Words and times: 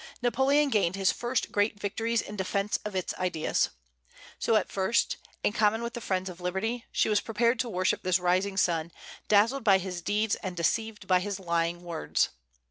Napoleon 0.19 0.69
gained 0.69 0.95
his 0.95 1.11
first 1.11 1.51
great 1.51 1.79
victories 1.79 2.23
in 2.23 2.35
defence 2.35 2.79
of 2.83 2.95
its 2.95 3.13
ideas. 3.19 3.69
So 4.39 4.55
at 4.55 4.71
first, 4.71 5.17
in 5.43 5.53
common 5.53 5.83
with 5.83 5.93
the 5.93 6.01
friends 6.01 6.27
of 6.27 6.41
liberty, 6.41 6.85
she 6.91 7.07
was 7.07 7.21
prepared 7.21 7.59
to 7.59 7.69
worship 7.69 8.01
this 8.01 8.17
rising 8.17 8.57
sun, 8.57 8.91
dazzled 9.27 9.63
by 9.63 9.77
his 9.77 10.01
deeds 10.01 10.33
and 10.37 10.57
deceived 10.57 11.05
by 11.07 11.19
his 11.19 11.39
lying 11.39 11.83
words. 11.83 12.29